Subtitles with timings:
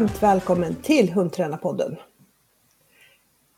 [0.00, 1.96] varmt välkommen till Hundtränarpodden.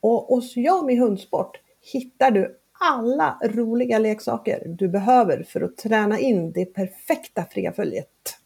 [0.00, 1.60] och hos Jami Hundsport
[1.92, 8.36] hittar du alla roliga leksaker du behöver för att träna in det perfekta fria följet.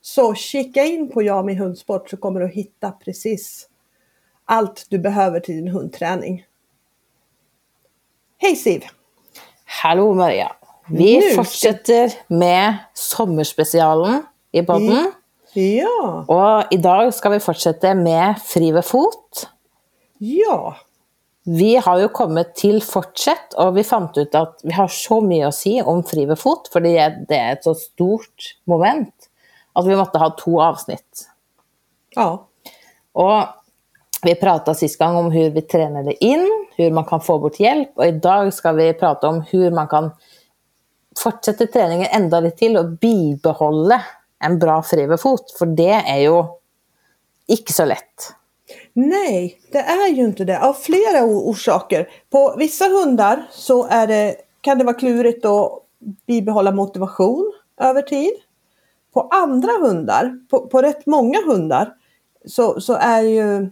[0.00, 3.68] Så kika in på Jami Hundsport så kommer du att hitta precis
[4.44, 6.46] allt du behöver till din hundträning.
[8.38, 8.82] Hej Siv!
[9.80, 10.52] Hallå Maria!
[10.88, 14.22] Vi Nu fortsätter med sommarspecialen
[14.52, 15.12] i podden.
[15.52, 19.48] Ja, Och idag ska vi fortsätta med fri ved fot.
[20.18, 20.76] ja,
[21.44, 25.48] Vi har ju kommit till fortsätt och vi fann ut att vi har så mycket
[25.48, 29.14] att säga om fri ved fot, för det är ett så stort moment
[29.72, 31.28] att vi måste ha två avsnitt.
[32.14, 32.48] ja,
[33.12, 33.42] Och
[34.22, 37.90] vi pratade sist gång om hur vi tränar in, hur man kan få bort hjälp
[37.94, 40.10] och idag ska vi prata om hur man kan
[41.18, 44.02] fortsätta träningen ända lite till och bibehålla
[44.44, 46.44] en bra fri fot, för det är ju
[47.46, 48.34] inte så lätt.
[48.92, 50.60] Nej, det är ju inte det.
[50.60, 52.08] Av flera orsaker.
[52.30, 55.70] På vissa hundar så är det, kan det vara klurigt att
[56.26, 58.32] bibehålla motivation över tid.
[59.14, 61.94] På andra hundar, på, på rätt många hundar,
[62.46, 63.70] så, så är ju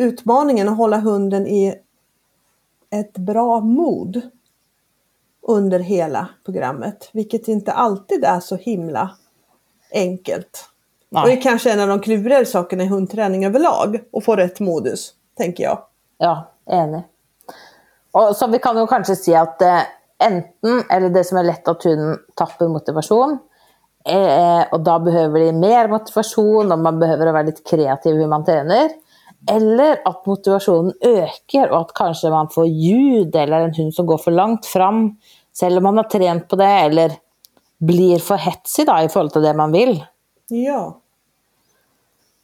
[0.00, 1.74] utmaningen att hålla hunden i
[2.90, 4.20] ett bra mod
[5.42, 7.10] under hela programmet.
[7.12, 9.10] Vilket inte alltid är så himla
[9.92, 10.68] enkelt.
[11.10, 11.42] Och det är Nej.
[11.42, 14.00] kanske en av de klurigare sakerna i hundträning överlag.
[14.12, 15.78] Att få rätt modus, tänker jag.
[16.18, 17.02] Ja, enig.
[18.12, 19.80] Och så vi kan ju kanske säga att eh,
[20.18, 23.38] enten, eller det som är lätt att hunden tappar motivation,
[24.04, 28.44] eh, och då behöver de mer motivation och man behöver vara lite kreativ hur man
[28.44, 28.90] tränar.
[29.48, 34.18] Eller att motivationen ökar och att kanske man får ljud eller en hund som går
[34.18, 35.16] för långt fram,
[35.62, 37.12] även om man har tränat på det, eller
[37.78, 40.04] blir för hetsig då, i förhållande till det man vill.
[40.48, 41.00] Ja.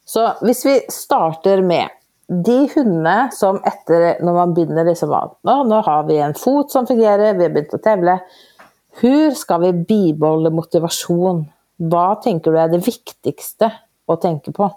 [0.05, 1.89] Så hvis vi starter med
[2.29, 6.71] de hundene som etter når man begynner liksom at nå, nå har vi en fot
[6.71, 8.19] som fungerer, vi har begynt å tevle.
[9.01, 11.45] Hur ska vi bibehålla motivation?
[11.77, 13.73] Vad tänker du är det viktigaste
[14.07, 14.71] att tänka på?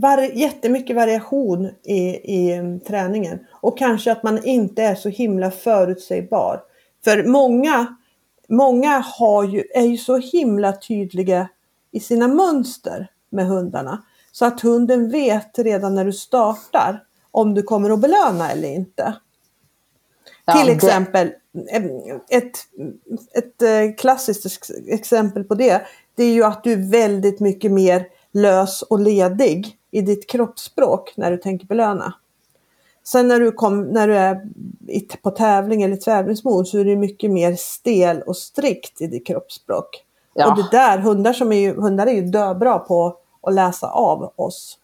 [0.00, 1.98] Var, jättemycket variation i,
[2.38, 3.38] i um, träningen.
[3.50, 6.62] Och kanske att man inte är så himla förutsägbar.
[7.04, 7.96] För många,
[8.48, 11.48] många har ju, är ju så himla tydliga
[11.90, 14.02] i sina mönster med hundarna.
[14.32, 19.14] Så att hunden vet redan när du startar om du kommer att belöna eller inte.
[20.44, 21.32] Ja, Till exempel,
[22.28, 22.58] ett,
[23.32, 25.82] ett eh, klassiskt ex- exempel på det,
[26.14, 31.12] det är ju att du är väldigt mycket mer lös och ledig i ditt kroppsspråk
[31.16, 32.14] när du tänker belöna.
[33.04, 34.40] Sen när du, kom, när du är
[35.22, 40.04] på tävling eller tävlingsmod så är du mycket mer stel och strikt i ditt kroppsspråk.
[40.34, 40.50] Ja.
[40.50, 44.32] Och det där, hundar, som är ju, hundar är ju döbra på att läsa av
[44.36, 44.78] oss.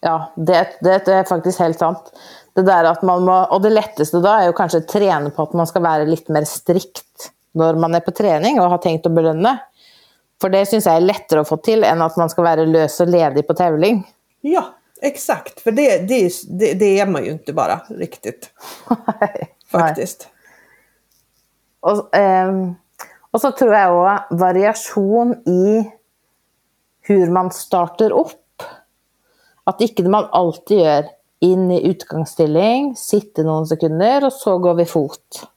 [0.00, 2.12] Ja, det, det är faktiskt helt sant.
[2.52, 5.42] Det där att man må, och det lättaste då är ju kanske att träna på
[5.42, 9.06] att man ska vara lite mer strikt när man är på träning och har tänkt
[9.06, 9.58] att belöna.
[10.44, 13.00] För det syns jag är lättare att få till än att man ska vara lös
[13.00, 14.10] och ledig på tävling.
[14.40, 14.64] Ja,
[15.02, 15.60] exakt.
[15.60, 18.50] För det, det, är- det, det är man ju inte bara riktigt.
[19.70, 20.28] Faktiskt.
[21.80, 22.74] Och, ehm,
[23.30, 25.90] och så tror jag också variation i
[27.00, 28.62] hur man startar upp.
[29.64, 31.04] Att inte man alltid gör
[31.40, 35.48] in i utgångsställning, sitta några sekunder och så går vi fot.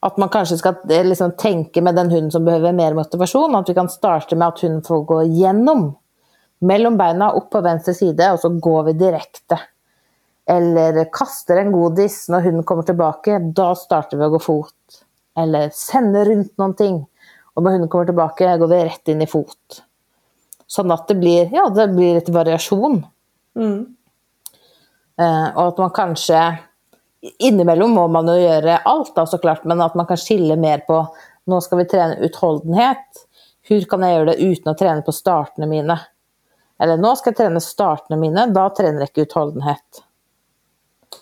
[0.00, 3.68] Att man kanske ska eh, liksom tänka med den hunden som behöver mer motivation, att
[3.68, 5.98] vi kan starta med att hunden får gå igenom
[6.58, 9.52] mellan benen upp på vänster sida och så går vi direkt.
[10.46, 14.74] Eller kastar en godis när hunden kommer tillbaka, då startar vi att gå fot.
[15.36, 17.06] Eller sänder runt någonting.
[17.54, 19.82] Och när hunden kommer tillbaka går vi rätt in i fot.
[20.66, 23.06] Så att det blir, ja, det blir lite variation.
[23.56, 23.96] Mm.
[25.20, 26.58] Eh, och att man kanske,
[27.20, 31.16] inemellan må man ju göra allt då såklart, men att man kan skilja mer på,
[31.44, 33.06] nu ska vi träna uthållenhet.
[33.62, 36.00] Hur kan jag göra det utan att träna på starterna mina?
[36.78, 40.02] Eller nu ska jag träna starterna mina, då tränar jag inte uthållenhet.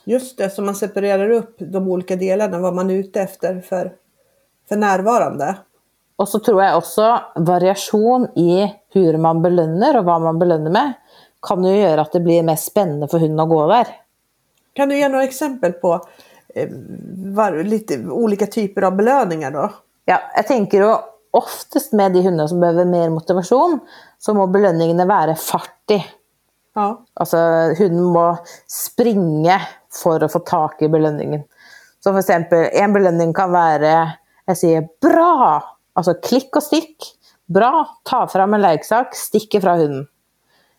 [0.04, 3.92] Just det, så man separerar upp de olika delarna, vad man är ute efter för,
[4.68, 5.56] för närvarande.
[6.16, 10.92] Och så tror jag också variation i hur man belönar och vad man belönar med
[11.42, 13.86] kan ju göra att det blir mer spännande för hunden att gå där.
[14.76, 16.00] Kan du ge några exempel på
[16.54, 16.68] eh,
[17.16, 19.72] var, lite olika typer av belöningar då?
[20.04, 20.96] Ja, jag tänker ju
[21.30, 23.80] oftast med de hundar som behöver mer motivation
[24.18, 26.06] så må belöningarna vara fartig.
[26.74, 27.36] Ja, Alltså
[27.78, 29.60] hunden må springa
[30.02, 31.42] för att få tag i belöningen.
[32.04, 34.12] Så för exempel, en belöning kan vara,
[34.44, 36.96] jag säger bra, alltså klick och stick.
[37.46, 40.06] Bra, ta fram en leksak, stick ifrån hunden.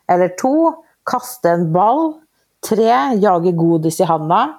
[0.08, 0.74] Eller två,
[1.10, 2.14] kasta en boll.
[2.68, 4.54] Tre, jaga godis i handen.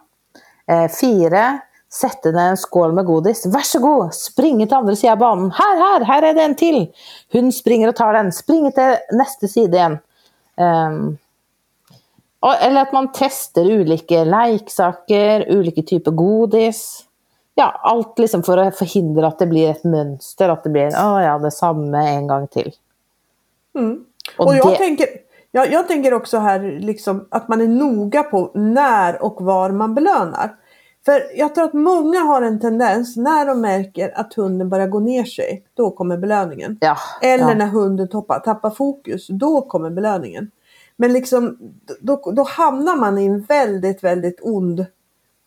[0.68, 1.60] Eh, fyra,
[1.94, 3.46] sätta ner en skål med godis.
[3.46, 5.52] Varsågod, springa till andra sidan banan.
[5.52, 6.94] Här, här, här är det en till.
[7.32, 8.32] Hon springer och tar den.
[8.32, 9.98] Springer till nästa sida igen.
[10.58, 11.18] Um,
[12.62, 17.06] eller att man testar olika leksaker, olika typer godis.
[17.56, 21.24] Ja, allt liksom för att förhindra att det blir ett mönster, att det blir oh
[21.24, 22.74] ja, detsamma en gång till.
[23.76, 24.06] Mm.
[24.38, 24.76] Och, och jag, det...
[24.76, 25.08] tänker,
[25.52, 29.96] jag, jag tänker också här liksom att man är noga på när och var man
[29.96, 30.56] belönar.
[31.06, 35.00] För jag tror att många har en tendens när de märker att hunden börjar gå
[35.00, 36.78] ner sig, då kommer belöningen.
[36.82, 37.56] Ja, Eller ja.
[37.56, 40.52] när hunden tappar, tappar fokus, då kommer belöningen.
[40.98, 41.58] Men liksom,
[42.02, 44.86] då, då hamnar man i en väldigt, väldigt ond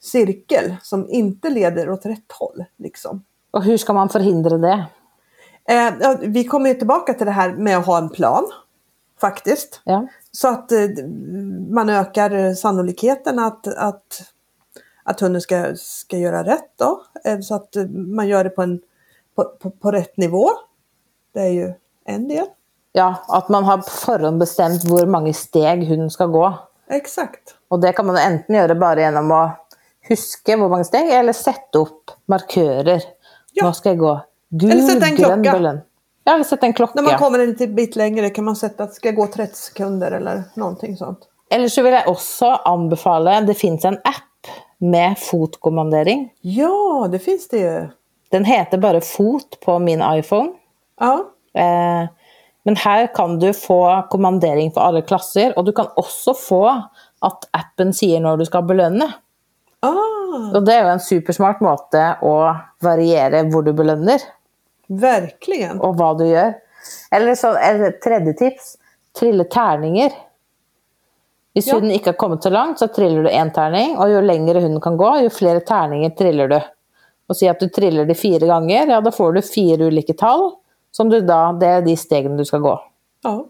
[0.01, 2.65] cirkel som inte leder åt rätt håll.
[2.77, 3.25] Liksom.
[3.51, 4.87] Och hur ska man förhindra det?
[5.69, 8.45] Eh, vi kommer ju tillbaka till det här med att ha en plan.
[9.23, 9.81] Faktiskt.
[9.85, 10.07] Ja.
[10.33, 10.79] Så att eh,
[11.69, 14.23] man ökar sannolikheten att, att,
[15.05, 16.73] att hunden ska, ska göra rätt.
[16.77, 17.03] Då.
[17.25, 18.81] Eh, så att man gör det på, en,
[19.37, 20.51] på, på, på rätt nivå.
[21.35, 21.73] Det är ju
[22.05, 22.47] en del.
[22.93, 26.59] Ja, att man har förhåndbestämt hur många steg hunden ska gå.
[26.91, 27.55] Exakt.
[27.69, 29.59] Och det kan man enten göra bara genom att
[30.09, 33.03] huska hur många steg eller sätta upp markörer.
[33.53, 33.67] Ja.
[33.67, 35.59] Nu ska jag gå gul, eller sätta en grön, klocka.
[35.59, 35.81] Belön.
[36.25, 36.93] Ja, eller sätta en klocka.
[36.95, 39.55] När man kommer en liten bit längre kan man sätta att ska jag gå 30
[39.57, 41.19] sekunder eller någonting sånt.
[41.51, 46.33] Eller så vill jag också anbefala, det finns en app med fotkommandering.
[46.41, 47.89] Ja, det finns det ju.
[48.31, 50.53] Den heter bara Fot på min iPhone.
[51.01, 51.25] Ja.
[51.55, 52.09] Eh,
[52.63, 56.83] men här kan du få kommandering för alla klasser och du kan också få
[57.19, 59.13] att appen säger när du ska belöna.
[59.81, 64.21] Ah, Och det är ju en supersmart måte att variera var du belönar
[65.01, 65.81] verkligen.
[65.81, 66.55] och vad du gör.
[67.11, 68.79] Eller så ett tredje tips,
[69.19, 70.07] trilla tärningar.
[71.55, 71.75] Om Ja.
[71.75, 74.81] hunden inte har kommit så långt så trillar du en tärning och ju längre hunden
[74.81, 76.61] kan gå, ju fler tärningar trillar du.
[77.27, 80.53] Och säg att du trillar det fyra gånger, ja då får du fyra olika tal
[80.91, 82.85] som du då, det är de stegen du ska gå.
[83.23, 83.47] Ja.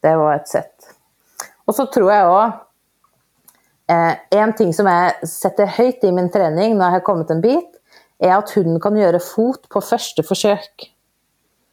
[0.00, 0.74] Det var ett sätt.
[1.64, 2.58] Och så tror jag också,
[3.90, 7.40] eh, en ting som jag sätter högt i min träning när jag har kommit en
[7.40, 7.70] bit,
[8.18, 10.92] är att hunden kan göra fot på första försök.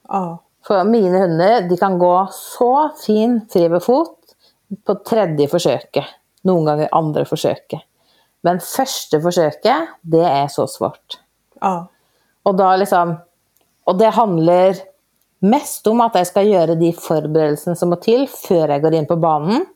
[0.08, 0.38] ja.
[0.66, 4.18] För mina hundar, de kan gå så fin fri fot
[4.84, 6.04] på tredje försöket.
[6.42, 7.80] Någon gånger andra försöket.
[8.40, 11.18] Men första försöket, det är så svårt.
[11.60, 11.86] ja.
[12.42, 13.16] Och då liksom,
[13.84, 14.76] och det handlar
[15.38, 19.06] mest om att jag ska göra de förberedelserna som må till för jag går in
[19.06, 19.66] på banan.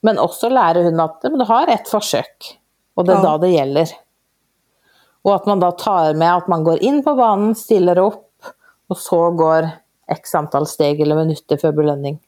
[0.00, 2.60] Men också lära hunden att du har ett försök
[2.94, 3.30] och det är Ja.
[3.30, 3.88] då det gäller.
[5.24, 8.30] Och att man då tar med att man går in på banan, ställer upp
[8.86, 9.68] och så går
[10.06, 12.20] x antal steg eller minuter för belöning.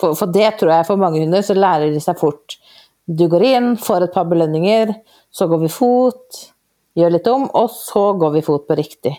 [0.00, 2.58] För, för det tror jag för många hundar så lär de sig fort.
[3.04, 4.94] Du går in, får ett par belöningar,
[5.30, 6.52] så går vi fot,
[6.94, 9.18] gör lite om och så går vi fot på riktigt.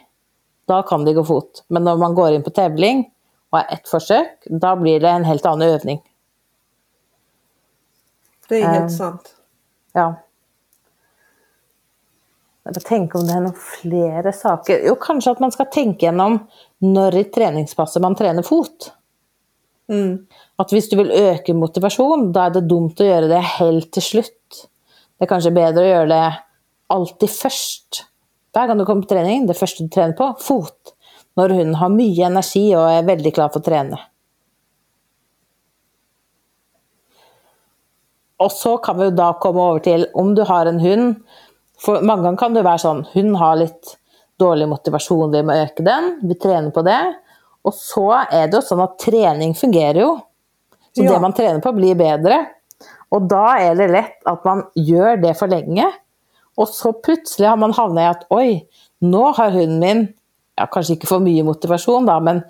[0.66, 1.64] Då kan det gå fot.
[1.68, 3.12] Men när man går in på tävling
[3.50, 6.02] och har ett försök, då blir det en helt annan övning.
[8.50, 9.36] Det är helt sant.
[9.94, 10.16] Ja.
[12.72, 14.82] Tänker om det några flera saker.
[14.88, 18.94] Jo, kanske att man ska tänka igenom när i träningspasset man tränar fot.
[19.90, 20.28] Mm.
[20.56, 24.02] Att om du vill öka motivation, då är det dumt att göra det helt till
[24.02, 24.70] slut.
[25.18, 26.34] Det är kanske bättre att göra det
[26.88, 28.06] alltid först.
[28.54, 30.94] Varje gång du kommer på träning, det första du tränar på, fot.
[31.34, 34.00] När hon har mycket energi och är väldigt klar för att träna.
[38.38, 41.16] Och så kan vi då komma över till om du har en hund.
[41.86, 43.88] För många gånger kan det vara så hon har lite
[44.38, 47.14] dålig motivation, vi måste öka den, vi tränar på det.
[47.62, 50.18] Och så är det ju så att träning fungerar ju.
[50.96, 51.14] Så Ja.
[51.14, 52.46] det man tränar på blir bättre.
[53.10, 55.92] Och då är det lätt att man gör det för länge.
[56.56, 58.68] Och så plötsligt har man hamnat i att oj,
[59.00, 60.08] nu har hunden min,
[60.56, 62.42] ja, kanske inte för mycket motivation då, men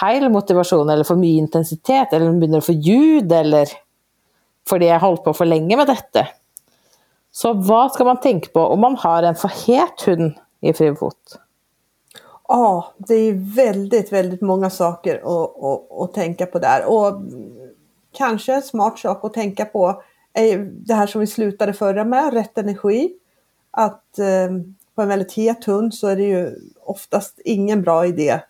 [0.00, 3.68] fel motivation eller för mycket intensitet eller den börjar få ljud eller
[4.70, 6.26] jag har hållit på för länge med detta.
[7.32, 11.38] Så vad ska man tänka på om man har en för het hund i frifot?
[12.48, 16.84] Ja, det är väldigt, väldigt många saker att, att, att tänka på där.
[16.86, 17.22] Och
[18.12, 22.32] kanske en smart sak att tänka på är det här som vi slutade förra med,
[22.32, 23.12] rätt energi.
[23.70, 24.48] Att eh,
[24.94, 28.40] på en väldigt het hund så är det ju oftast ingen bra idé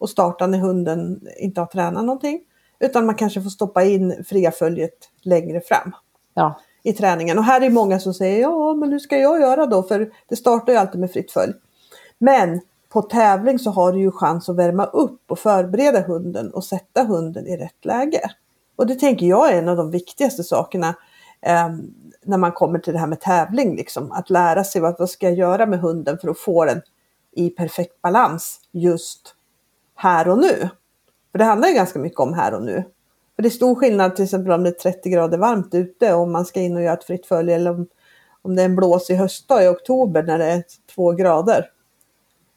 [0.00, 2.40] att starta när hunden inte har tränat någonting.
[2.78, 5.92] Utan man kanske får stoppa in fria följet längre fram.
[6.34, 7.38] Ja, i träningen.
[7.38, 9.82] Och här är många som säger ja men hur ska jag göra då?
[9.82, 11.52] För det startar ju alltid med fritt följ.
[12.18, 16.64] Men på tävling så har du ju chans att värma upp och förbereda hunden och
[16.64, 18.20] sätta hunden i rätt läge.
[18.76, 20.94] Och det tänker jag är en av de viktigaste sakerna
[21.40, 21.68] eh,
[22.24, 23.76] när man kommer till det här med tävling.
[23.76, 24.12] Liksom.
[24.12, 26.82] Att lära sig vad, vad ska jag göra med hunden för att få den
[27.32, 29.34] i perfekt balans just
[29.94, 30.68] här och nu.
[31.32, 32.84] För det handlar ju ganska mycket om här och nu.
[33.38, 36.28] För det är stor skillnad till exempel om det är 30 grader varmt ute och
[36.28, 37.86] man ska in och göra ett fritt följe eller om,
[38.42, 40.64] om det är en blåsig höstdag i oktober när det är
[40.94, 41.66] två grader.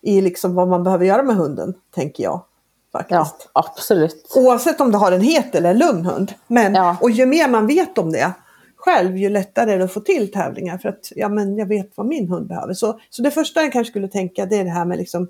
[0.01, 2.45] I liksom vad man behöver göra med hunden, tänker jag.
[2.91, 3.49] Faktiskt.
[3.53, 4.33] Ja, absolut.
[4.35, 6.33] Oavsett om du har en het eller en lugn hund.
[6.47, 6.97] Men, Ja.
[7.01, 8.33] Och ju mer man vet om det
[8.75, 10.77] själv, ju lättare är det att få till tävlingar.
[10.77, 12.73] För att ja, men jag vet vad min hund behöver.
[12.73, 15.27] Så, så det första jag kanske skulle tänka det är det här med liksom,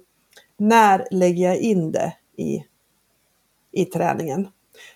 [0.58, 2.66] när lägger jag in det i,
[3.72, 4.48] i träningen.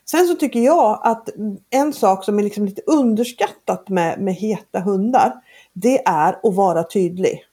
[0.05, 1.29] Sen så tycker jag att
[1.69, 5.33] en sak som är liksom lite underskattat med, med heta hundar,
[5.73, 7.43] det är att vara tydlig.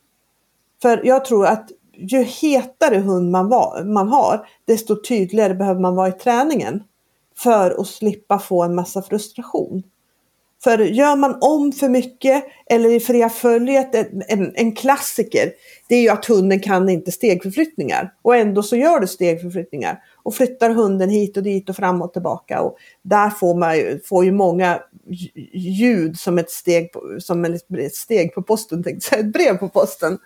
[0.83, 5.95] För jag tror att ju hetare hund man, var, man har, desto tydligare behöver man
[5.95, 6.83] vara i träningen.
[7.37, 9.83] För att slippa få en massa frustration.
[10.65, 15.53] För gör man om för mycket eller i fria följet, en, en, en klassiker,
[15.89, 18.13] det är ju att hunden kan inte stegförflyttningar.
[18.23, 19.99] Och ändå så gör du stegförflyttningar.
[20.23, 22.61] Och flyttar hunden hit och dit och fram och tillbaka.
[22.61, 24.83] Och där får man ju, får ju många
[25.53, 27.45] ljud som ett steg på, som
[27.79, 30.19] ett steg på posten, tänkte jag ett brev på posten.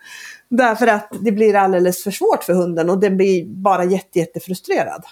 [0.49, 5.05] Därför att det blir alldeles för svårt för hunden och den blir bara jätte, jättefrustrerad.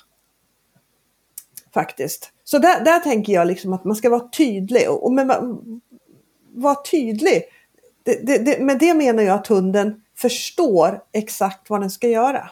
[1.75, 2.31] Faktiskt.
[2.45, 4.91] Så där, där tänker jag liksom att man ska vara tydlig.
[4.91, 5.13] Och, och
[6.55, 7.43] vara tydlig.
[8.03, 12.51] Det, det, det, med det menar jag att hunden förstår exakt vad den ska göra.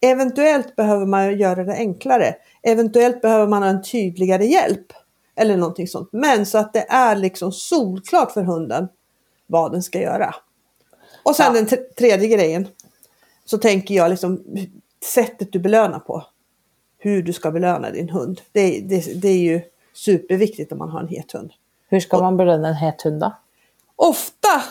[0.00, 2.34] Eventuellt behöver man göra det enklare.
[2.62, 4.92] Eventuellt behöver man ha en tydligare hjälp.
[5.36, 6.08] Eller någonting sånt.
[6.12, 8.88] Men så att det är liksom solklart för hunden
[9.46, 10.34] vad den ska göra.
[11.22, 11.62] Och sen Ja.
[11.62, 12.68] den tredje grejen.
[13.44, 14.44] Så tänker jag liksom
[15.14, 16.24] sättet du belönar på.
[16.98, 18.40] Hur du ska belöna din hund.
[18.52, 19.60] Det, det, det är ju
[19.92, 21.52] superviktigt om man har en het hund.
[21.88, 23.36] Hur ska man belöna en het hund då?
[23.96, 24.62] Ofta,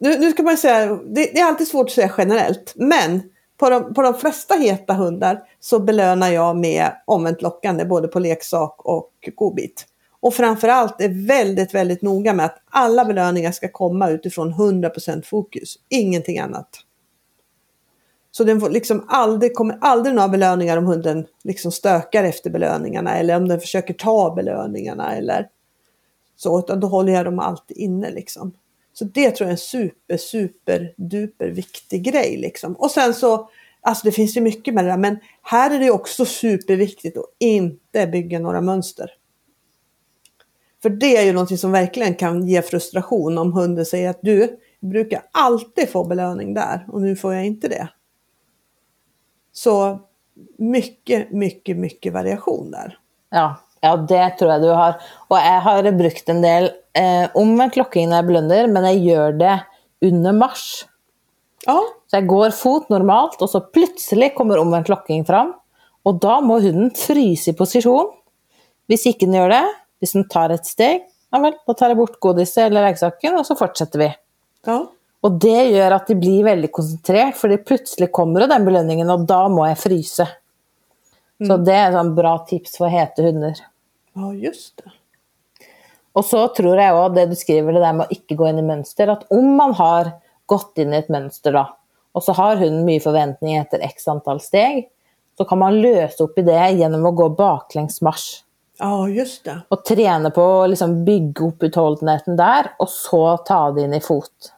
[0.00, 3.22] nu, nu ska man säga, det, det är alltid svårt att säga generellt, men
[3.60, 8.18] på de, på de flesta heta hundar så belönar jag med omvänt lockande både på
[8.18, 9.86] leksak och godbit.
[10.20, 15.76] Och framförallt är väldigt, väldigt noga med att alla belöningar ska komma utifrån 100% fokus,
[15.88, 16.68] ingenting annat.
[18.30, 23.16] Så den får liksom aldrig, kommer aldrig några belöningar om hunden liksom stökar efter belöningarna
[23.16, 25.48] eller om den försöker ta belöningarna eller
[26.36, 28.52] så, utan då håller jag dem alltid inne liksom.
[29.00, 32.74] Så det tror jag är en super, super, duper viktig grej liksom.
[32.74, 35.90] Och sen så, alltså det finns ju mycket med det där, men här är det
[35.90, 39.10] också superviktigt att inte bygga några mönster.
[40.82, 44.58] För det är ju någonting som verkligen kan ge frustration om hunden säger att du,
[44.80, 47.88] brukar alltid få belöning där och nu får jag inte det.
[49.52, 50.00] Så
[50.58, 52.98] mycket, mycket, mycket variation där.
[53.30, 55.00] Ja, ja, det tror jeg du har.
[55.30, 59.56] Og jeg har brukt en del eh, lokking når jeg belønner, men jeg gjør det
[60.10, 60.86] under marsj.
[61.66, 61.76] Ja,
[62.08, 65.52] Så jeg går fot normalt, og så plutselig kommer omvendt lokking fram.
[66.08, 68.08] Og da må hunden fryse i posisjon.
[68.88, 69.66] Hvis ikke den gjør det,
[70.00, 73.44] hvis den tar et steg, ja vel, da tar jeg bort godiset eller leksaken, og
[73.46, 74.08] så fortsetter vi.
[74.66, 74.80] ja,
[75.22, 79.26] Og det gjør at de blir veldig konsentrert, fordi plutselig kommer jo den belønningen, og
[79.28, 80.26] da må jeg fryse.
[81.40, 83.60] Så det er et sånn bra tips for hete hunder.
[84.18, 84.92] Ja just det.
[86.18, 88.58] Og så tror jeg òg det du skriver, det der med å ikke gå inn
[88.62, 90.16] i mønster, at om man har
[90.50, 91.68] gått inn i et mønster, da,
[92.10, 94.88] og så har hunden mye forventning etter x antall steg,
[95.38, 98.42] så kan man løse opp i det gjennom å gå baklengs marsj.
[98.80, 99.58] Ja, just det.
[99.70, 104.02] Og trene på å liksom bygge opp utholdenheten der, og så ta det inn i
[104.02, 104.54] fot.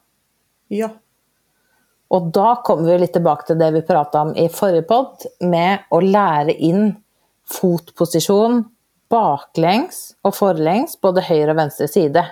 [0.72, 0.88] Ja,
[2.12, 5.86] Og da kommer vi litt tilbake til det vi prata om i forrige pod, med
[5.88, 6.90] å lære inn
[7.48, 8.60] fotposisjon
[9.12, 12.24] baklengs og forlengs, både høyre og venstre side.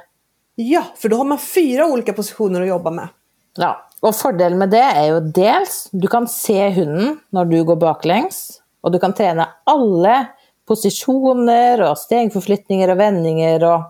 [0.55, 3.09] ja, för då har man fyra olika positioner att jobba med.
[3.57, 7.81] Ja, og fordelen med det er jo dels du kan se hunden når du går
[7.81, 10.15] baklengs, og du kan trene alle
[10.69, 13.89] posisjoner og stegforflytninger og vendinger og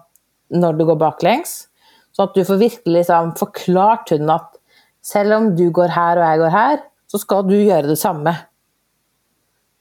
[0.56, 1.68] når du går baklengs.
[2.16, 4.56] Sånn at du får virkelig liksom forklart hunden at
[5.04, 6.80] selv om du går her og jeg går her,
[7.10, 8.34] så skal du gjøre det samme.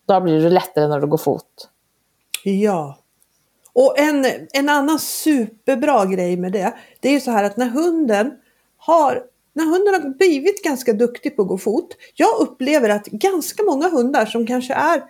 [0.09, 1.69] Da blir det lettere når du går fot.
[2.45, 2.98] Ja.
[3.79, 7.69] Och en, en annan superbra grej med det, det är ju så här att när
[7.69, 8.31] hunden
[8.77, 11.95] har när hunden har blivit ganska duktig på att gå fot.
[12.15, 15.03] Jag upplever att ganska många hundar som kanske är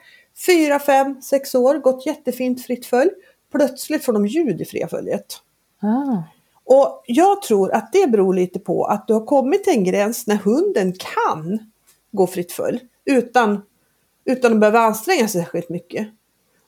[0.46, 3.10] 4, 5, 6 år, gått jättefint fritt följ.
[3.52, 5.38] Plötsligt får de ljud i fria följet.
[5.82, 6.24] Ah.
[6.64, 10.28] Och jag tror att det beror lite på att du har kommit till en gräns
[10.28, 11.60] när hunden kan
[12.12, 13.62] gå fritt följ utan,
[14.26, 16.08] utan att behöva anstränga sig särskilt mycket.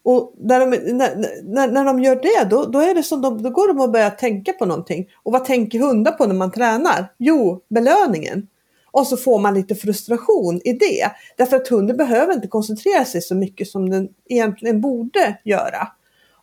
[0.03, 3.43] Och när de, när, när, när de gör det, då, då, är det som de,
[3.43, 5.09] då går de och börjar tänka på någonting.
[5.23, 7.13] Och vad tänker hundar på när man tränar?
[7.17, 8.47] Jo, belöningen.
[8.91, 11.11] Och så får man lite frustration i det.
[11.37, 15.87] Därför att hunden behöver inte koncentrera sig så mycket som den egentligen borde göra.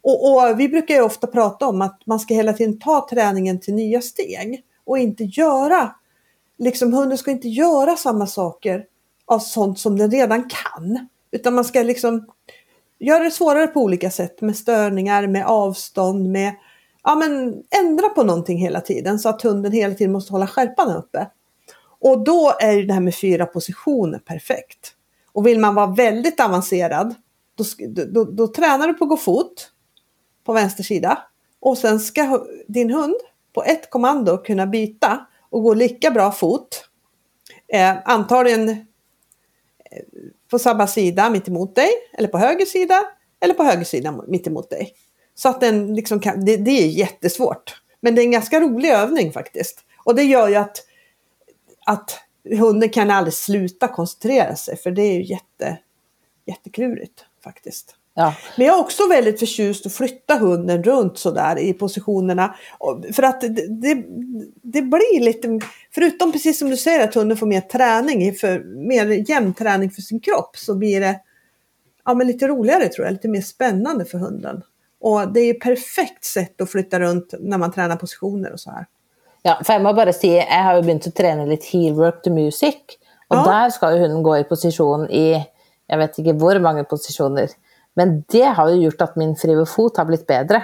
[0.03, 3.61] Och, och, vi brukar ju ofta prata om att man ska hela tiden ta träningen
[3.61, 4.65] till nya steg.
[4.85, 5.95] Och inte göra,
[6.59, 8.85] liksom hunden ska inte göra samma saker
[9.27, 11.09] av sånt som den redan kan.
[11.31, 12.27] Utan man ska liksom
[12.99, 16.55] göra det svårare på olika sätt med störningar, med avstånd, med
[17.03, 20.97] ja, men ändra på någonting hela tiden så att hunden hela tiden måste hålla skärpan
[20.97, 21.31] uppe.
[22.01, 24.95] Och då är ju det här med fyra positioner perfekt.
[25.33, 27.15] Och vill man vara väldigt avancerad,
[27.55, 27.65] då,
[28.05, 29.71] då, då tränar du på att gå fot
[30.45, 31.19] på vänster sida.
[31.61, 33.17] Och sen ska din hund
[33.55, 36.85] på ett kommando kunna byta och gå lika bra fot.
[37.73, 38.87] Eh, antagligen
[40.51, 43.05] på samma sida mitt emot dig, eller på höger sida,
[43.41, 44.93] eller på höger sida mitt emot dig.
[45.35, 47.83] Så att den liksom kan, det, det är jättesvårt.
[48.01, 49.85] Men det är en ganska rolig övning faktiskt.
[50.05, 50.85] Och det gör ju att
[51.87, 52.21] att
[52.59, 55.79] hunden kan aldrig sluta koncentrera sig för det är ju jätte,
[56.47, 57.97] jätteklurigt faktiskt.
[58.19, 58.35] Ja.
[58.57, 62.55] Men jag är också väldigt förtjust att flytta hunden runt sådär i positionerna.
[63.13, 64.05] För att det, det,
[64.63, 65.61] det, blir lite,
[65.95, 68.59] förutom precis som du säger att hunden får mer träning, för,
[68.89, 71.21] mer jämn träning för sin kropp så blir det
[72.05, 74.63] ja, men lite roligare tror jag, lite mer spännande för hunden.
[75.01, 78.71] Och det är ett perfekt sätt att flytta runt när man tränar positioner och så
[78.71, 78.87] här.
[79.43, 82.35] Ja, for jeg må bare si, jeg har jo begynt å trene litt heelwork to
[82.35, 82.99] music.
[83.31, 83.45] Og ja.
[83.47, 85.39] der skal jo hun gå i posisjon i
[85.89, 87.55] jeg vet ikke hvor mange posisjoner.
[87.99, 90.61] Men det har jo gjort at min frive fot har blitt bedre.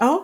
[0.00, 0.16] Ja.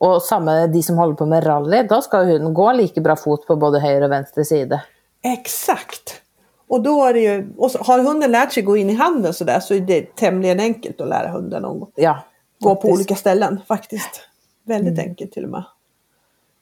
[0.00, 3.44] Og samme de som holder på med rally, da skal hun gå like bra fot
[3.46, 4.80] på både høyre og venstre side.
[5.26, 6.22] Exakt.
[6.68, 9.60] Och då är ju, och har hunden lärt sig gå in i handen så där
[9.60, 12.18] så är det tämligen enkelt att lära hunden att ja,
[12.60, 14.20] gå på olika ställen faktiskt.
[14.64, 15.08] Väldigt mm.
[15.10, 15.64] enkelt till och med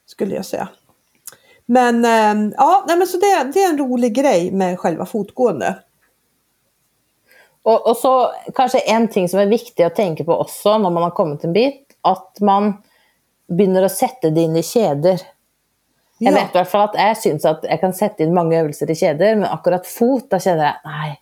[0.07, 0.69] skulle jag säga.
[1.67, 5.79] Men eh, ja, nej, men så det, det är en rolig grej med själva fotgående.
[7.67, 11.03] Och, och, så kanske en ting som är viktigt att tänka på också när man
[11.03, 12.83] har kommit en bit, att man
[13.49, 15.19] börjar att sätta det in i kedjor.
[16.19, 18.91] Jag vet i alla fall att jag syns att jag kan sätta in många övningar
[18.91, 21.21] i kedjor, men akkurat fot, då känner jag nej,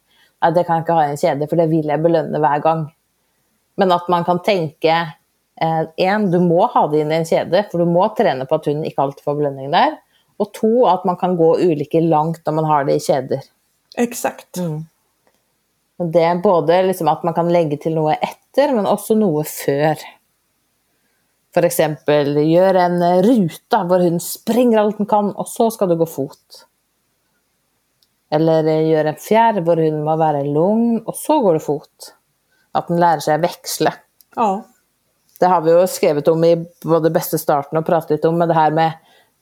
[0.54, 2.92] det kan jag inte ha i en kedja, för det vill jag belöna varje gång.
[3.74, 5.12] Men att man kan tänka
[5.60, 8.58] Eh, en, du må ha det inn i en kjede, for du må trene på
[8.58, 9.98] at hunden ikke alltid får belønning der.
[10.42, 13.44] Og to, at man kan gå ulike langt når man har det i kjeder.
[13.96, 14.58] Exakt.
[14.58, 14.80] Mm.
[15.98, 20.00] Det er både liksom at man kan legge til noe etter, men også noe før.
[21.54, 21.80] F.eks.
[22.08, 26.64] gjør en rute hvor hun springer alt den kan, og så skal du gå fot.
[28.34, 32.14] Eller gjør en fjær hvor hun må være lugn, og så går du fot.
[32.74, 33.92] At den seg å veksle.
[34.34, 34.50] Ja.
[35.38, 38.48] Det har vi ju skrivit om i både bästa starten och pratat lite om, men
[38.48, 38.92] det här med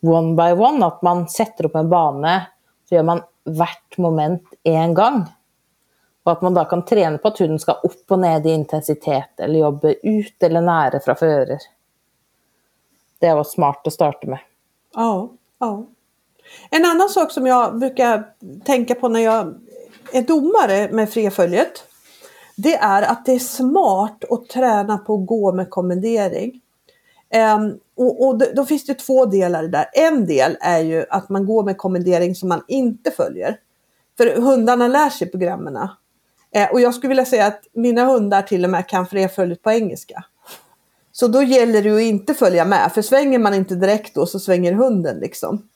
[0.02, 2.42] one by one, att man sätter upp en bana,
[2.88, 5.26] så gör man hvert moment en gång.
[6.22, 9.40] Och att man då kan träna på att hunden ska upp och ner i intensitet,
[9.40, 11.58] eller jobba ut eller nära från förare.
[13.18, 14.38] Det var smart att starta med.
[14.94, 15.86] Ja, ja.
[16.70, 18.24] En annan sak som jag brukar
[18.64, 19.54] tänka på när jag
[20.12, 21.84] är domare med freföljet
[22.56, 26.60] det är att det är smart att träna på att gå med kommendering.
[27.56, 29.86] Um, och, och då finns det två delar där.
[29.92, 33.56] En del är ju att man går med kommendering som man inte följer.
[34.16, 35.88] För hundarna lär sig programmen.
[36.54, 39.70] Eh, och jag skulle vilja säga att mina hundar till och med kan freföljet på
[39.70, 40.24] engelska.
[41.12, 44.40] Så då gäller det att inte följa med, för svänger man inte direkt då så
[44.40, 45.68] svänger hunden liksom.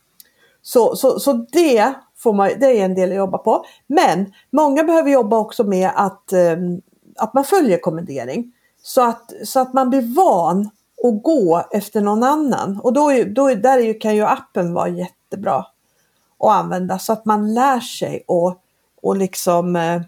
[0.63, 3.65] Så, så, så det får man, det är en del att jobba på.
[3.87, 6.57] Men många behöver jobba också med att, eh,
[7.17, 8.53] att man följer kommendering.
[8.83, 10.71] Så att, så att man blir van
[11.05, 12.81] att gå efter någon annan.
[12.81, 15.65] Och då, då där kan ju appen vara jättebra
[16.39, 18.63] att använda så att man lär sig och,
[19.03, 20.03] och liksom eh,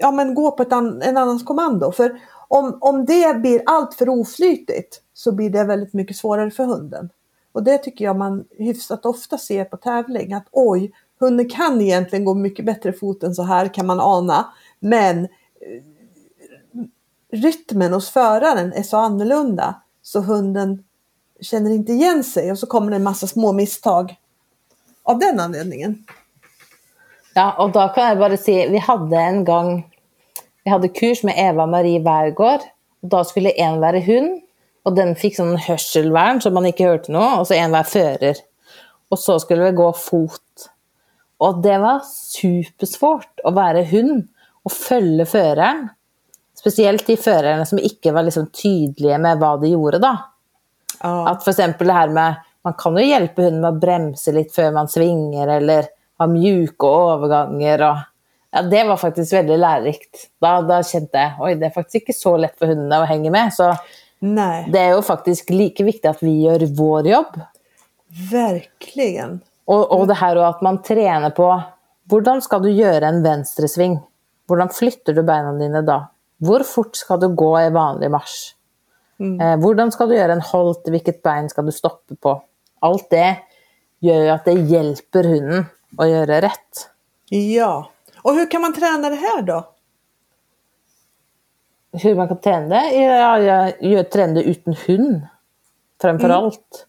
[0.00, 1.92] ja, men gå på ett an, en annans kommando.
[1.92, 6.64] För om, om det blir allt för oflytigt så blir det väldigt mycket svårare för
[6.64, 7.10] hunden.
[7.52, 12.24] Och det tycker jag man hyfsat ofta ser på tävling att oj, hunden kan egentligen
[12.24, 14.52] gå mycket bättre fot än så här kan man ana.
[14.80, 15.28] Men eh,
[17.32, 20.84] rytmen hos föraren är så annorlunda så hunden
[21.40, 24.16] känner inte igen sig och så kommer det en massa små misstag
[25.02, 26.04] av den anledningen.
[27.34, 29.90] Ja, och då kan jag bara säga, vi hade en gång,
[30.64, 32.60] vi hade kurs med Eva-Marie Wärgård.
[33.00, 34.42] Då skulle en vara hund
[34.82, 38.34] Och den fick sån hörselvärn så man inte hörde något och så en var förare.
[39.08, 40.70] Och så skulle vi gå fot.
[41.38, 44.28] Och det var supersvårt att vara hund
[44.62, 45.88] och följa föraren.
[46.58, 50.18] Speciellt de förarna som inte var liksom tydliga med vad de gjorde.
[51.02, 51.28] Ja.
[51.28, 54.54] Att för exempel det här med, man kan ju hjälpa hunden med att bromsa lite
[54.54, 55.84] för man svingar eller
[56.24, 57.90] ha mjuka övergångar.
[57.90, 57.96] Och,
[58.50, 60.16] ja, det var faktiskt väldigt lärorikt.
[60.38, 63.30] Då, då kände jag, oj det är faktiskt inte så lätt för hundarna att hänga
[63.30, 63.54] med.
[63.54, 63.76] Så
[64.18, 67.40] Nej, det är ju faktiskt lika viktigt att vi gör vår jobb.
[68.32, 69.40] verkligen.
[69.64, 71.62] Och, och det här att man tränar på,
[72.10, 74.00] hur ska du göra en vänstersving?
[74.48, 76.06] Hur flyttar du benen dina då?
[76.40, 78.54] Hur fort ska du gå i vanlig marsch?
[79.40, 80.82] Eh, hur ska du göra en halt?
[80.88, 82.42] Vilket ben ska du stoppa på?
[82.80, 83.36] Allt det
[84.00, 85.66] gör ju att det hjälper hunden
[85.98, 86.90] att göra rätt.
[87.28, 87.90] Ja.
[88.22, 89.68] Och hur kan man träna det här då?
[91.92, 92.94] Hur man kan träna det?
[92.94, 95.22] Ja, jag gör tränar utan hund.
[96.00, 96.86] Framför allt.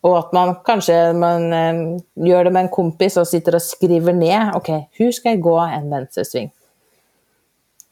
[0.00, 4.12] Och att man kanske man, eh, gör det med en kompis och sitter och skriver
[4.12, 4.52] ner.
[4.54, 6.50] Okej, hur ska jag gå en vänstersving?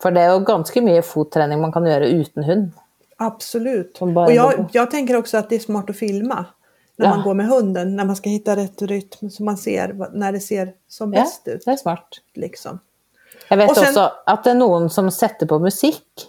[0.03, 2.73] För det är ju ganska mycket fotträning man kan göra utan hund.
[3.17, 3.99] Absolut.
[4.01, 6.45] Och jag, jag tänker också att det är smart att filma.
[6.97, 7.15] När Ja.
[7.15, 10.41] man går med hunden, när man ska hitta rätt rytm så man ser när det
[10.41, 11.63] ser som Ja, bäst ut.
[11.65, 12.09] det är smart.
[12.35, 12.79] Liksom.
[13.49, 16.27] Jag vet sen- också att det är någon som sätter på musik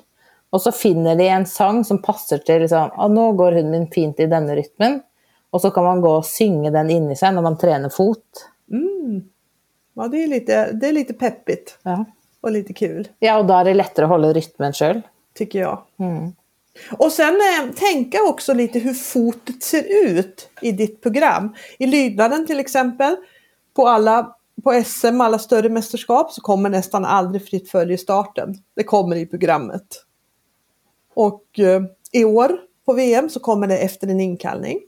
[0.50, 3.88] och så finner de en sång som passar till liksom, ah, nu går hunden min
[3.92, 5.02] fint i denna rytmen.
[5.50, 8.48] Och så kan man gå och synga den in i sig när man tränar fot.
[9.94, 12.06] Ja, det är, lite, det är lite peppigt Ja,
[12.42, 15.02] och lite kul, ja och då är det lättare att hålla rytmen själv.
[15.34, 15.82] tycker jag.
[16.00, 16.34] Mm.
[16.98, 21.56] Och sen eh, tänka också lite hur fotet ser ut i ditt program.
[21.80, 23.16] I lydnaden till exempel,
[23.76, 28.56] på alla på SM, alla större mästerskap, så kommer nästan aldrig fritt följe i starten.
[28.76, 30.04] Det kommer i programmet.
[31.14, 34.80] Och eh, i år på VM så kommer det efter en inkallning.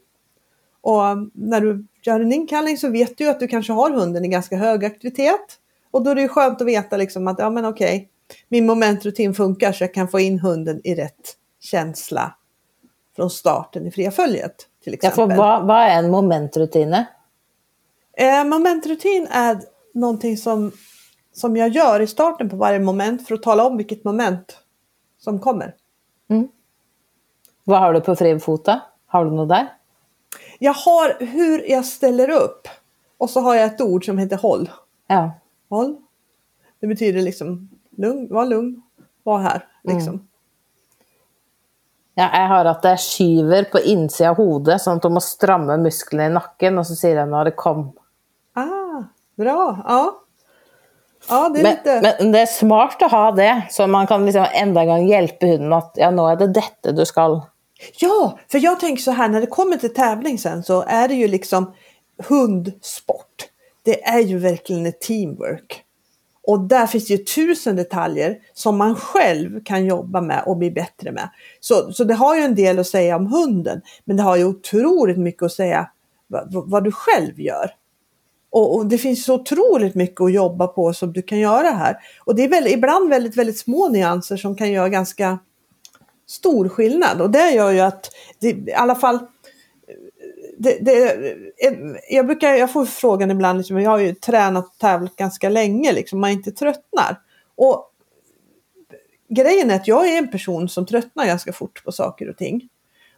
[0.80, 4.24] Och eh, när du gör en inkallning så vet du att du kanske har hunden
[4.24, 5.58] i ganska hög aktivitet.
[5.90, 8.08] Och då är det ju skönt att veta liksom att ja men okej,
[8.48, 12.34] min momentrutin funkar så jag kan få in hunden i rätt känsla
[13.16, 15.36] från starten i fria följet till Ja, exempel.
[15.36, 17.06] för vad, vad är en momentrutine?
[18.16, 19.60] Eh, momentrutin är
[19.94, 20.72] någonting som,
[21.32, 24.58] som jag gör i starten på varje moment för att tala om vilket moment
[25.18, 25.74] som kommer.
[27.64, 28.80] Vad har du på frivfota?
[29.06, 29.72] Har du något där?
[30.58, 32.68] Jag har hur jag ställer upp
[33.18, 34.70] och så har jag ett ord som heter håll.
[35.06, 35.32] Ja.
[35.68, 35.96] Håll.
[36.80, 38.82] Det betyder liksom lugn, var lugn,
[39.22, 39.66] var här.
[39.82, 40.28] Liksom.
[42.20, 45.76] Ja, jag har att det skyver på insidan av huvudet så att de måste stramma
[45.76, 47.92] musklerna i nacken och så säger jag när det kom.
[48.54, 49.02] Ah,
[49.36, 50.16] bra, ja.
[51.28, 52.16] Ja, det Men, lite...
[52.20, 55.72] men det är smart att ha det, så man kan liksom enda gång hjälpa hunden
[55.72, 57.42] att ja, nu är det detta du ska.
[57.98, 61.14] Ja, för jag tänker så här när det kommer till tävling sen så är det
[61.14, 61.72] ju liksom
[62.28, 63.48] hundsport.
[63.82, 65.84] Det är ju verkligen ett teamwork.
[66.50, 71.12] Och där finns ju tusen detaljer som man själv kan jobba med och bli bättre
[71.12, 71.28] med.
[71.60, 74.44] Så, så det har ju en del att säga om hunden, men det har ju
[74.44, 75.90] otroligt mycket att säga
[76.26, 77.70] vad, vad- vad du själv gör.
[78.50, 81.96] Och, och det finns så otroligt mycket att jobba på som du kan göra här.
[82.24, 85.38] Och det är väl, ibland väldigt, väldigt små nyanser som kan göra ganska
[86.28, 87.20] stor skillnad.
[87.20, 88.10] Och det gör ju att,
[88.40, 89.18] det, i alla fall,
[90.62, 91.14] det, det,
[91.66, 91.72] eh,
[92.08, 95.92] jag, brukar, jag får frågan ibland, liksom, jag har ju tränat och tävlat ganska länge,
[95.92, 97.20] liksom, man inte tröttnar.
[97.56, 97.92] Och
[99.28, 102.68] grejen är att jag är en person som tröttnar ganska fort på saker och ting.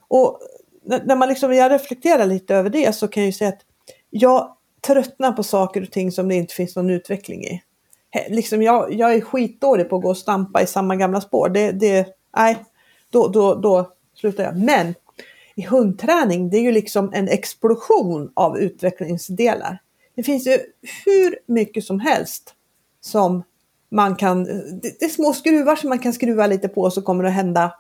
[0.09, 0.39] Och
[0.83, 3.63] när man liksom, jag reflekterar lite över det så kan jag ju säga att
[4.11, 7.63] jag tröttnar på saker och ting som det inte finns någon utveckling i.
[8.29, 11.49] Liksom jag, jag är skitdålig på att gå och stampa i samma gamla spår.
[11.49, 12.65] Det, det, nej,
[13.11, 14.57] då, då, då slutar jag.
[14.57, 14.95] Men
[15.55, 19.79] i hundträning, det är ju liksom en explosion av utvecklingsdelar.
[20.15, 20.59] Det finns ju
[21.05, 22.55] hur mycket som helst
[23.01, 23.43] som
[23.91, 27.23] man kan, det, det är små skruvar som man kan skruva lite på så kommer
[27.25, 27.75] det att hända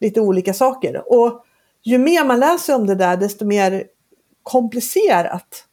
[0.00, 1.12] lite olika saker.
[1.12, 1.44] Och
[1.82, 3.84] ju mer man läser om det där desto mer
[4.42, 5.64] komplicerat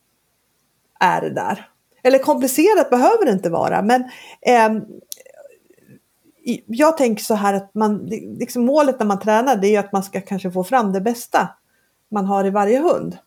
[1.00, 1.70] är det där.
[2.04, 4.02] Eller komplicerat behöver det inte vara men
[4.42, 4.84] eh,
[6.66, 7.98] jag tänker så här att man,
[8.40, 11.50] liksom målet när man tränar det är att man ska kanske få fram det bästa
[12.10, 13.18] man har i varje hund.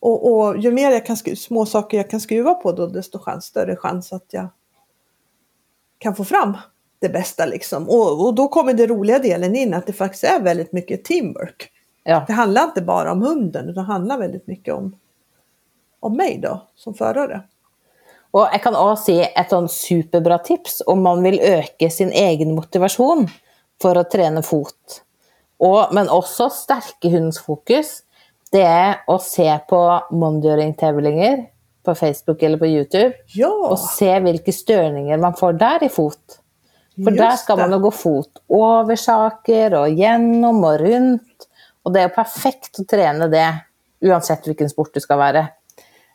[0.00, 3.44] Och, och ju mer jag kan små saker jag kan skruva på då desto chans,
[3.44, 4.48] större chans att jag
[5.98, 6.56] kan få fram
[6.98, 7.88] det bästa liksom.
[7.88, 11.70] Och, och då kommer det roliga delen in att det faktiskt är väldigt mycket teamwork.
[12.04, 12.24] Ja.
[12.26, 14.96] Det handlar inte bara om hunden utan det handlar väldigt mycket om,
[16.00, 17.42] om mig då som förare.
[18.32, 22.54] Och jag kan också säga ett sånt superbra tips om man vill öka sin egen
[22.54, 23.28] motivation
[23.82, 25.02] för att träna fot.
[25.62, 28.00] Og, men også sterke hundens fokus,
[28.50, 29.78] det er å se på
[30.10, 31.44] monitoring-tevlinger
[31.86, 36.40] på Facebook eller på YouTube, Ja, og se hvilke størninger man får der i fot.
[36.98, 37.78] For Just der skal man det.
[37.78, 41.46] jo gå fot over saker og gjennom og rundt.
[41.82, 43.48] Og det jo perfekt å trene det,
[44.02, 45.46] uansett hvilken sport du skal være.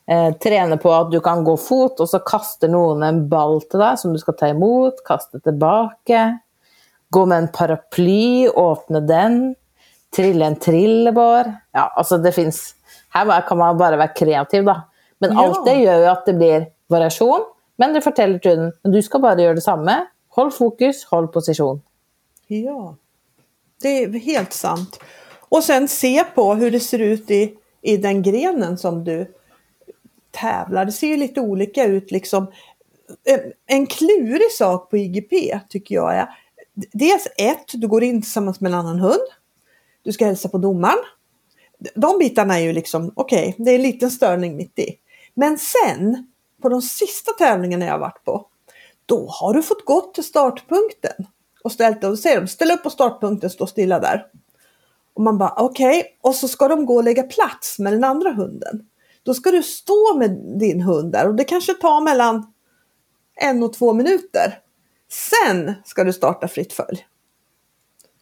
[0.08, 3.82] Eh, trene på at du kan gå fot, og så kaster noen en ball til
[3.82, 6.22] deg som du skal ta imot, kaste tilbake.
[7.12, 9.38] Gå med en paraply, åpne den.
[10.16, 11.50] Trille en trillebår.
[11.76, 12.74] Ja, altså det fins
[13.12, 14.82] Her kan man bare være kreativ, da.
[15.20, 15.44] Men Ja.
[15.44, 17.44] alt det gjør jo at det blir variasjon.
[17.78, 20.06] Men det forteller til men du skal bare gjøre det samme.
[20.36, 21.82] Hold fokus, hold posisjon.
[22.48, 22.94] Ja,
[23.82, 24.98] det är helt sant.
[25.50, 29.26] Och sen se på hur det ser ut i, i den grenen som du
[30.30, 30.84] tävlar.
[30.84, 32.52] Det ser ju lite olika ut liksom.
[33.66, 36.28] En klurig sak på IGP tycker jag är
[36.92, 39.28] dels ett, du går in tillsammans med en annan hund.
[40.02, 41.04] Du ska hälsa på domaren.
[41.94, 44.94] De bitarna är ju liksom, okej, det är en liten störning mitt i.
[45.34, 46.26] Men sen,
[46.62, 48.46] på de sista tävlingarna jag har varit på,
[49.06, 51.26] då har du fått gå till startpunkten
[51.64, 54.26] och ställt dig och säger de, ställ upp på startpunkten, stå stilla där.
[55.14, 58.32] Och man bara okej, och så ska de gå och lägga plats med den andra
[58.32, 58.87] hunden.
[59.28, 62.52] Då ska du stå med din hund där och det kanske tar mellan
[63.40, 64.58] en och två minuter.
[65.30, 67.06] Sen ska du starta fritt följ.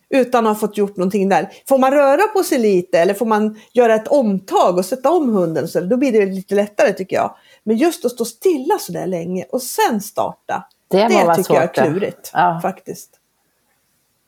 [0.09, 1.53] Utan att ha fått gjort någonting där.
[1.69, 5.29] Får man röra på sig lite eller får man göra ett omtag och sätta om
[5.31, 7.37] hunden så då blir det lite lättare tycker jag.
[7.65, 10.67] Men just att stå stilla så där länge och sen starta.
[10.89, 11.83] Det vara tycker jag är svårt, det.
[11.83, 12.59] klurigt Ja.
[12.63, 13.11] faktiskt.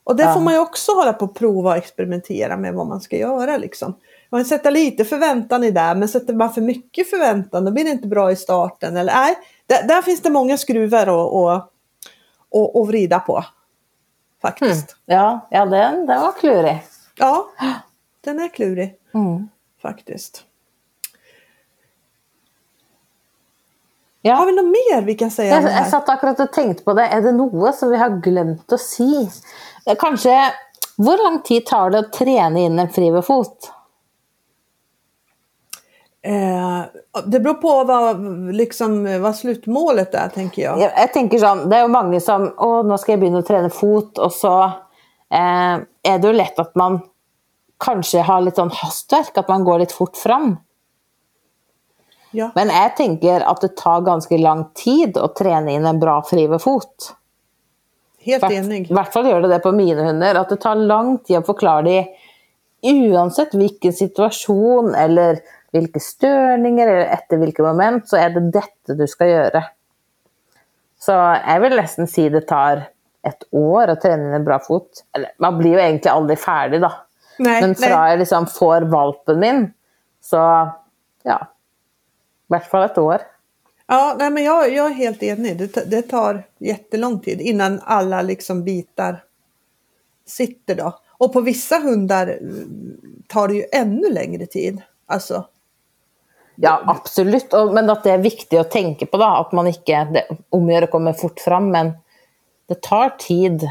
[0.04, 0.34] Och det Ja.
[0.34, 3.56] får man ju också hålla på och prova och experimentera med vad man ska göra
[3.56, 3.94] liksom.
[4.30, 7.90] Man sätter lite förväntan i det, men sätter man för mycket förväntan då blir det
[7.90, 8.96] inte bra i starten.
[8.96, 11.54] Eller nej, där, där finns det många skruvar att och,
[12.50, 13.44] och, och vrida på.
[14.42, 14.96] Faktiskt.
[15.06, 16.82] Ja, ja den, den var klurig.
[17.16, 17.48] Ja,
[18.24, 19.48] den är klurig Mm.
[19.82, 20.44] faktiskt.
[24.22, 24.34] Ja.
[24.34, 25.90] Har vi något mer vi kan säga jeg här?
[25.90, 27.06] satt akkurat og tenkte på det.
[27.12, 29.28] Er det noe som vi har glemt å si?
[29.86, 30.50] Eh, Kanskje
[30.96, 33.70] Hvor lang tid tar det å trene inn en fri ved fot?
[36.28, 36.84] Eh,
[37.24, 38.20] det beror på vad,
[38.54, 40.80] liksom, vad slutmålet är tänker jag.
[40.80, 43.46] Jeg, jeg tenker sånn, Det er jo mange som Å, nå skal jeg begynne å
[43.48, 44.52] trene fot, og så
[45.32, 47.00] eh, er det jo lett at man
[47.80, 50.56] kanskje har litt sånn hastverk, at man går litt fort fram.
[52.36, 52.50] Ja.
[52.58, 56.44] Men jeg tenker at det tar ganske lang tid å trene inn en bra fri
[56.50, 57.12] ved fot.
[58.28, 58.90] Helt enig.
[58.90, 60.42] I hvert fall gjør det det på mine hunder.
[60.42, 62.16] At det tar lang tid å forklare dem
[62.84, 65.40] uansett hvilken situasjon eller
[65.74, 69.62] hvilke størninger eller etter hvilke moment, så er det dette du skal gjøre.
[70.98, 72.88] Så jeg vil nesten si det tar
[73.26, 75.04] et år trene inn en bra fot.
[75.14, 76.92] Eller, man blir jo egentlig aldri ferdig, da.
[77.38, 78.10] Nej, Men fra nej.
[78.10, 79.66] jeg liksom får valpen min,
[80.24, 80.42] så
[81.28, 81.38] ja.
[82.48, 83.26] I hvert fall et år.
[83.86, 85.58] Ja, nej, men jag, jag är helt enig.
[85.58, 89.22] Det, det tar jättelång tid innan alla liksom bitar
[90.26, 90.98] sitter då.
[91.08, 94.82] Och på vissa hundar mm, tar det ju ännu längre tid.
[95.06, 95.46] Alltså,
[96.60, 97.52] Ja, absolutt.
[97.72, 99.36] Men at det er viktig å tenke på, da.
[99.44, 101.92] At man ikke det, omgjør å komme fort fram, men
[102.70, 103.62] det tar tid.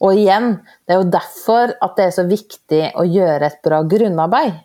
[0.00, 3.82] Og igjen, det er jo derfor at det er så viktig å gjøre et bra
[3.84, 4.56] grunnarbeid.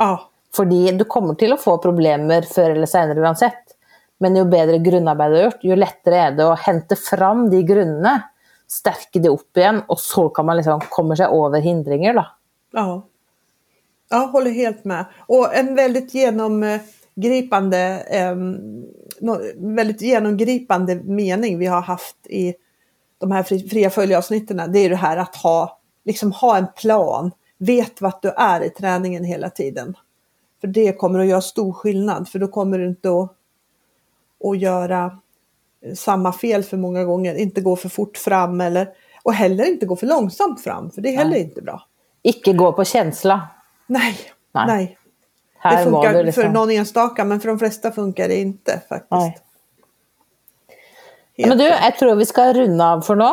[0.00, 0.14] ja,
[0.56, 3.76] Fordi du kommer til å få problemer før eller senere uansett.
[4.22, 7.62] Men jo bedre grunnarbeid du har gjort, jo lettere er det å hente fram de
[7.66, 8.18] grunnene.
[8.72, 12.28] Sterke de opp igjen, og så kan man liksom komme seg over hindringer, da.
[12.72, 12.86] ja.
[14.12, 15.04] Ja, håller helt med.
[15.18, 18.56] Och en väldigt genomgripande, em,
[19.20, 22.54] nå- väldigt genomgripande mening vi har haft i
[23.18, 27.30] de här fri- fria följeavsnitten, det är det här att ha, liksom ha en plan.
[27.58, 29.94] Vet vart du är i träningen hela tiden.
[30.60, 33.32] För det kommer att göra stor skillnad, för då kommer du inte att,
[34.50, 35.18] att göra
[35.96, 37.34] samma fel för många gånger.
[37.34, 38.88] Inte gå för fort fram eller,
[39.22, 41.42] och heller inte gå för långsamt fram, för det är heller Nej.
[41.42, 41.82] inte bra.
[42.22, 43.48] Ikke gå på känsla.
[43.86, 44.18] Nej,
[44.52, 44.66] Nej.
[44.66, 44.98] nej.
[45.62, 49.42] Det funkar du liksom för någon enstaka men för de flesta funkar det inte faktiskt.
[51.36, 53.30] Helt Men du, jeg tror vi skal runde av for nå.